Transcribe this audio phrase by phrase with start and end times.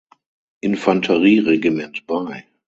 [0.63, 2.47] Infanterieregiment bei.